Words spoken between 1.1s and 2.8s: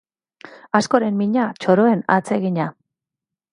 mina txoroen atsegina.